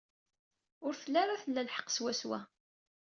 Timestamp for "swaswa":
1.95-2.39